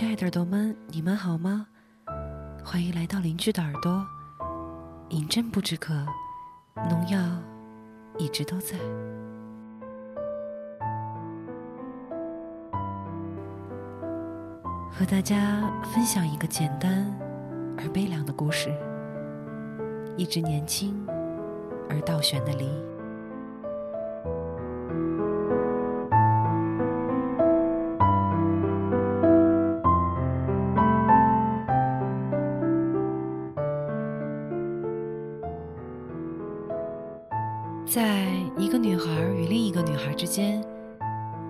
[0.00, 1.66] 亲爱的耳朵们，你们好吗？
[2.64, 4.02] 欢迎来到邻居的耳朵。
[5.10, 5.92] 饮鸩不止渴，
[6.88, 7.20] 农药
[8.16, 8.78] 一直都在。
[14.90, 17.04] 和大家分享一个简单
[17.76, 18.72] 而悲凉的故事：
[20.16, 20.98] 一只年轻
[21.90, 22.70] 而倒悬的梨。
[37.92, 40.64] 在一个女孩与另一个女孩之间，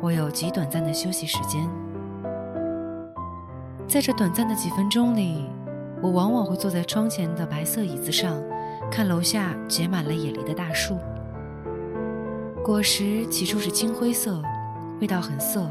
[0.00, 1.68] 我有极短暂的休息时间。
[3.86, 5.44] 在这短暂的几分钟里，
[6.00, 8.42] 我往往会坐在窗前的白色椅子上，
[8.90, 10.96] 看楼下结满了野梨的大树。
[12.64, 14.42] 果实起初是青灰色，
[14.98, 15.68] 味道很涩，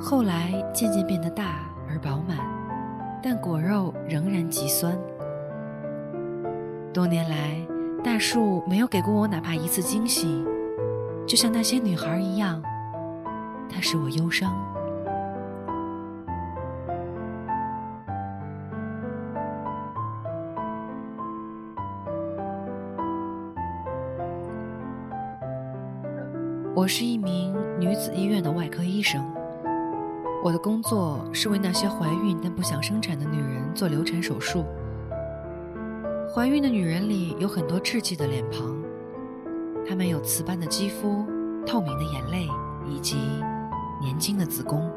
[0.00, 2.38] 后来渐渐变得大而饱满，
[3.22, 4.98] 但果肉仍然极酸。
[6.90, 7.77] 多年来。
[8.02, 10.44] 大树没有给过我哪怕一次惊喜，
[11.26, 12.62] 就像那些女孩一样，
[13.68, 14.52] 它使我忧伤。
[26.74, 29.22] 我是一名女子医院的外科医生，
[30.42, 34.64] 我的工作是为那些怀孕但不想生产的女人做流产手术。
[36.38, 38.80] 怀孕的女人里有很多稚气的脸庞，
[39.84, 41.26] 她们有瓷般的肌肤、
[41.66, 42.46] 透明的眼泪
[42.88, 43.16] 以及
[44.00, 44.88] 年轻的子宫。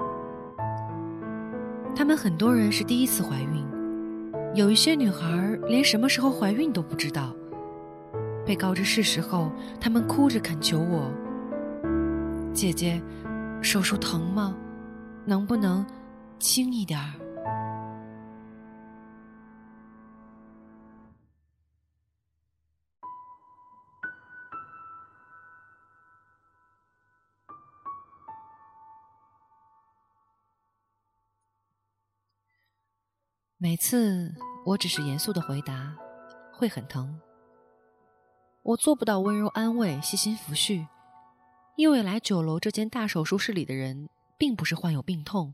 [1.96, 3.66] 她们很多人是第一次怀孕，
[4.54, 7.34] 有一些女孩连什么时候怀孕都不知道。
[8.46, 11.12] 被告知事实后，她们哭着恳求我
[12.54, 13.02] ：“姐姐，
[13.64, 14.56] 手术疼吗？
[15.26, 15.84] 能不能
[16.38, 17.14] 轻一点儿？”
[33.64, 34.34] 每次
[34.66, 35.96] 我只是严肃的回答，
[36.52, 37.22] 会很疼。
[38.64, 40.88] 我做不到温柔安慰、细心抚恤，
[41.76, 45.54] 因为来九楼这间大手术室里的人并不是患有病痛，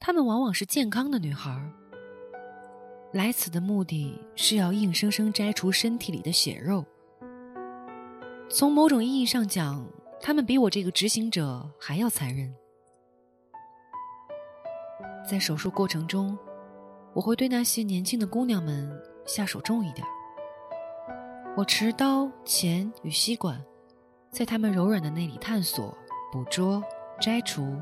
[0.00, 1.70] 他们往往是健康的女孩。
[3.12, 6.84] 来此的目的是要硬生生摘除身体里的血肉。
[8.50, 9.86] 从某种意义上讲，
[10.20, 12.52] 他们比我这个执行者还要残忍。
[15.24, 16.36] 在手术过程中。
[17.16, 18.94] 我会对那些年轻的姑娘们
[19.24, 20.06] 下手重一点。
[21.56, 23.58] 我持刀、钳与吸管，
[24.30, 25.96] 在她们柔软的内里探索、
[26.30, 26.84] 捕捉、
[27.18, 27.74] 摘除、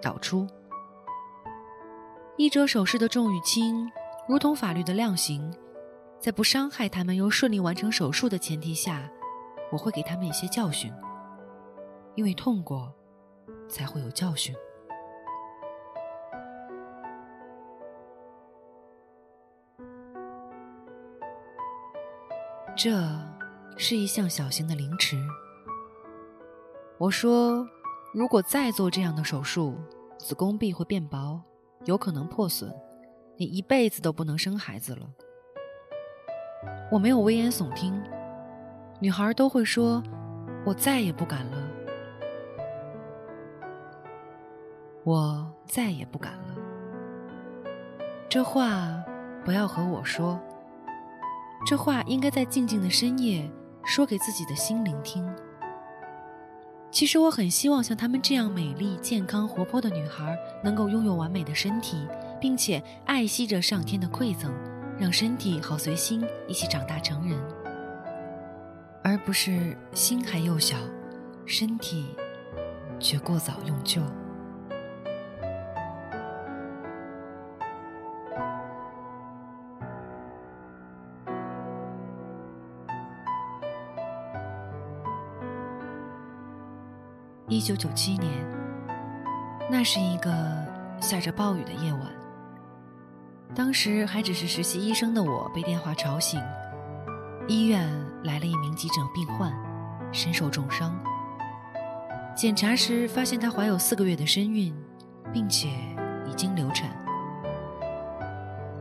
[0.00, 0.46] 导出。
[2.36, 3.90] 医者手势的重与轻，
[4.28, 5.52] 如同法律的量刑，
[6.20, 9.10] 在不伤害他们又顺利完成手术的前提下，
[9.72, 10.92] 我会给他们一些教训。
[12.14, 12.94] 因为痛过，
[13.68, 14.54] 才会有教训。
[22.76, 22.92] 这
[23.78, 25.16] 是一项小型的凌迟。
[26.98, 27.66] 我说，
[28.12, 29.74] 如果再做这样的手术，
[30.18, 31.40] 子宫壁会变薄，
[31.86, 32.70] 有可能破损，
[33.38, 35.08] 你一辈子都不能生孩子了。
[36.92, 37.98] 我没有危言耸听，
[39.00, 40.02] 女孩都会说，
[40.66, 41.56] 我再也不敢了，
[45.02, 46.54] 我再也不敢了。
[48.28, 49.02] 这话
[49.46, 50.38] 不要和我说。
[51.66, 53.50] 这话应该在静静的深夜
[53.84, 55.28] 说给自己的心灵听。
[56.92, 62.06] 其实我很希望像她们这样美丽、健康、活泼的女孩，能够拥有完美的身体，
[62.40, 64.54] 并且爱惜着上天的馈赠，
[64.96, 67.36] 让身体好随心一起长大成人，
[69.02, 70.76] 而不是心还幼小，
[71.44, 72.06] 身体
[73.00, 74.00] 却过早用旧。
[87.56, 88.30] 一九九七年，
[89.70, 90.30] 那是一个
[91.00, 92.02] 下着暴雨的夜晚。
[93.54, 96.38] 当时还只是实习医生的我被电话吵醒，
[97.48, 97.90] 医院
[98.24, 99.50] 来了一名急诊病患，
[100.12, 100.94] 身受重伤。
[102.34, 104.74] 检查时发现她怀有四个月的身孕，
[105.32, 105.70] 并且
[106.26, 106.90] 已经流产。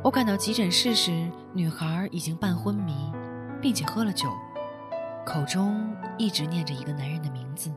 [0.04, 3.10] 我赶到急诊室时，女孩已经半昏迷，
[3.62, 4.30] 并且喝了酒，
[5.26, 7.72] 口中一直念着一个男人的名字。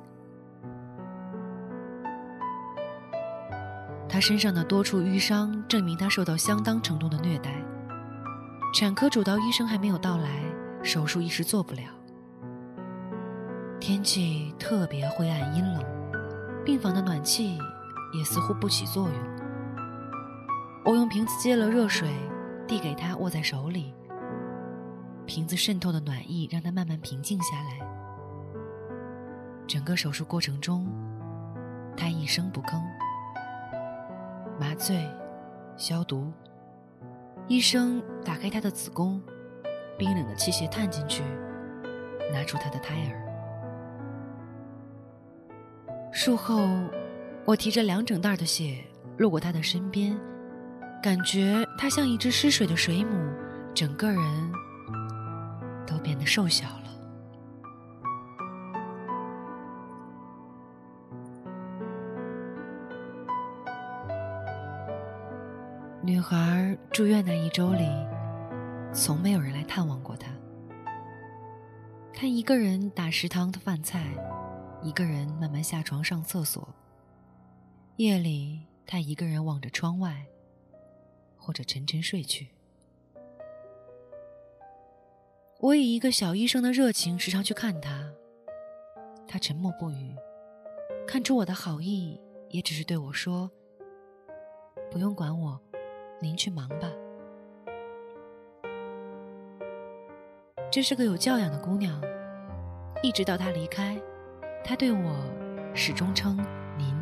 [4.08, 7.52] 他身上的多处淤伤证明他受到相当程度的虐待。
[8.75, 10.43] 产科主刀医生还没有到来，
[10.82, 11.82] 手术一时做不了。
[13.81, 15.84] 天气特别灰暗阴冷，
[16.64, 17.58] 病房的暖气
[18.12, 19.16] 也似乎不起作用。
[20.84, 22.10] 我用瓶子接了热水，
[22.66, 23.94] 递给他，握在手里。
[25.26, 27.87] 瓶子渗透的暖意让他慢慢平静下来。
[29.66, 30.87] 整个手术过程中，
[31.94, 32.82] 他一声不吭。
[34.79, 35.05] 醉，
[35.77, 36.33] 消毒。
[37.49, 39.21] 医生打开他的子宫，
[39.99, 41.25] 冰冷的器械探进去，
[42.33, 43.19] 拿出他的胎儿。
[46.13, 46.69] 术后，
[47.45, 48.85] 我提着两整袋的血
[49.17, 50.17] 路过他的身边，
[51.03, 53.17] 感觉他像一只失水的水母，
[53.75, 54.53] 整个人
[55.87, 56.98] 都变得瘦小了。
[66.08, 67.87] 女孩住院那一周里，
[68.94, 70.32] 从没有人来探望过她。
[72.14, 74.14] 她一个人打食堂的饭菜，
[74.82, 76.66] 一个人慢慢下床上厕所。
[77.96, 80.25] 夜里，她一个人望着窗外，
[81.37, 82.49] 或者沉沉睡去。
[85.60, 88.10] 我以一个小医生的热情时常去看她，
[89.26, 90.16] 她沉默不语，
[91.06, 92.19] 看出我的好意，
[92.49, 93.50] 也只是对我说
[94.90, 95.60] ：“不用管我。”
[96.20, 96.91] 您去忙吧。
[100.70, 102.00] 这是个有教养的姑娘，
[103.03, 104.00] 一直到她离开，
[104.62, 105.17] 她对我
[105.75, 106.37] 始终称
[106.76, 106.94] “您”。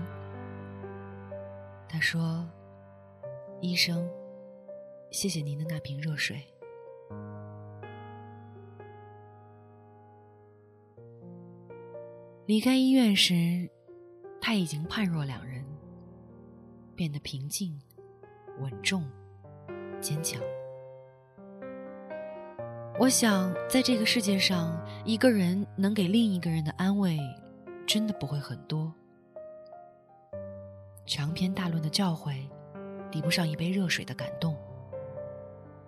[1.89, 2.49] 她说
[3.61, 4.09] ：“医生，
[5.11, 6.41] 谢谢您的那瓶热水。”
[12.47, 13.69] 离开医院时，
[14.41, 15.65] 他已经判若两人，
[16.95, 17.77] 变得平静。
[18.61, 19.05] 稳重，
[20.01, 20.41] 坚强。
[22.99, 27.19] 我想，在这个世界上，一个人能给另一个人的安慰，
[27.87, 28.93] 真的不会很多。
[31.05, 32.49] 长篇大论的教诲，
[33.11, 34.57] 抵不上一杯热水的感动。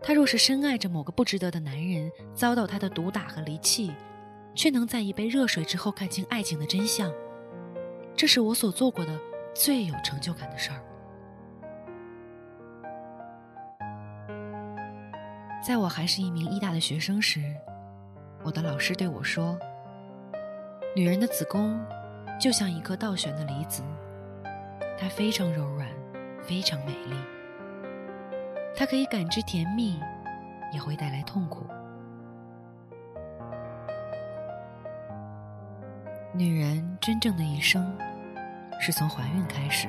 [0.00, 3.92] 他若是深爱着某个不值得的男人，遭到他的毒打和离弃，
[4.54, 7.12] 却能在一杯热水之后看清爱情的真相，
[8.14, 9.18] 这是我所做过的
[9.54, 10.84] 最有成就感的事儿。
[15.68, 17.42] 在我还是一名医大的学生时，
[18.42, 19.54] 我的老师对我说
[20.96, 21.78] ：“女人的子宫
[22.40, 23.82] 就像一颗倒悬的梨子，
[24.98, 25.86] 它非常柔软，
[26.40, 27.14] 非常美丽。
[28.74, 30.00] 它可以感知甜蜜，
[30.72, 31.66] 也会带来痛苦。
[36.32, 37.94] 女人真正的一生，
[38.80, 39.86] 是从怀孕开始。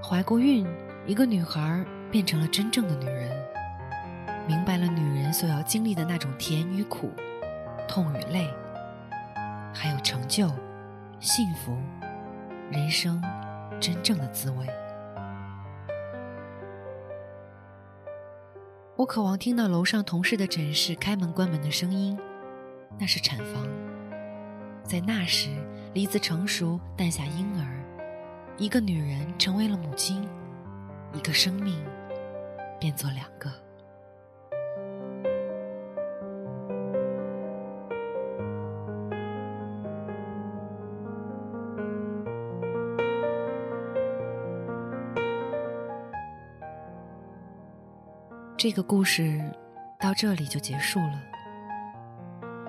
[0.00, 0.64] 怀过孕，
[1.04, 3.36] 一个女孩变成了真正的女人。”
[4.46, 7.10] 明白了女人所要经历的那种甜与苦、
[7.88, 8.48] 痛与泪，
[9.74, 10.48] 还有成就、
[11.18, 11.76] 幸福、
[12.70, 13.20] 人生
[13.80, 14.66] 真正的滋味。
[18.94, 22.16] 我渴望听到楼上同事的诊室开门关门的声音，
[22.98, 23.66] 那是产房。
[24.84, 25.50] 在那时，
[25.92, 27.66] 梨子成熟，诞下婴儿，
[28.56, 30.26] 一个女人成为了母亲，
[31.12, 31.84] 一个生命
[32.78, 33.50] 变作两个。
[48.58, 49.38] 这个故事
[50.00, 51.22] 到这里就结束了。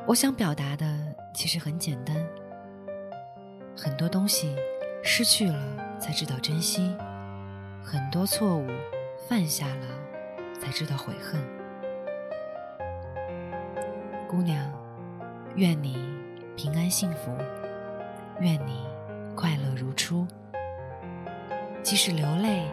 [0.05, 0.85] 我想表达的
[1.33, 2.13] 其实很简单：
[3.73, 4.53] 很多东西
[5.01, 6.93] 失去了才知道珍惜，
[7.81, 8.67] 很多错误
[9.29, 9.85] 犯下了
[10.59, 11.41] 才知道悔恨。
[14.27, 14.69] 姑娘，
[15.55, 15.97] 愿你
[16.57, 17.31] 平安幸福，
[18.41, 18.85] 愿你
[19.37, 20.27] 快乐如初。
[21.81, 22.65] 即使流泪，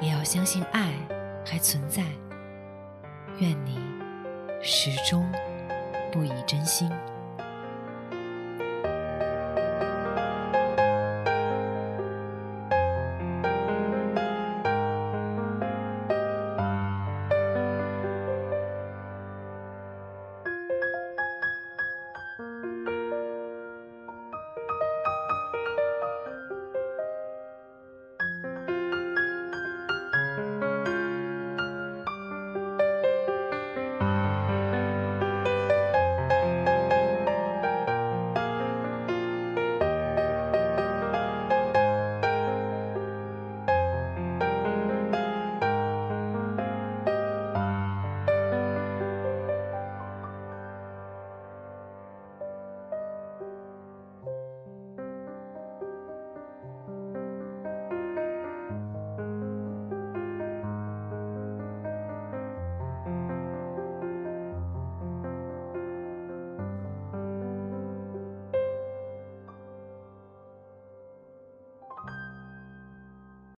[0.00, 0.94] 也要相信爱
[1.44, 2.02] 还存在。
[3.38, 3.78] 愿你
[4.62, 5.30] 始终
[6.10, 6.90] 不以真心。